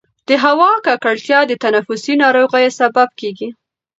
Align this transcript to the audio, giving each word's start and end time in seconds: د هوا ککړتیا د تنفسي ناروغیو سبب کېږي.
د 0.27 0.29
هوا 0.43 0.71
ککړتیا 0.85 1.39
د 1.47 1.51
تنفسي 1.63 2.13
ناروغیو 2.23 2.75
سبب 2.79 3.09
کېږي. 3.19 3.49